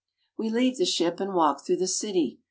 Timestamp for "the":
0.77-0.85, 1.77-1.87